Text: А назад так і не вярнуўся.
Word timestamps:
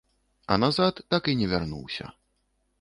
А 0.51 0.57
назад 0.63 1.03
так 1.15 1.31
і 1.33 1.37
не 1.43 1.53
вярнуўся. 1.55 2.13